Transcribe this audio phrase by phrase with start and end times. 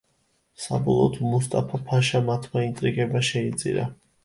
[0.63, 3.89] საბოლოოდ, მუსტაფა ფაშა მათმა ინტრიგებმა შეიწირა.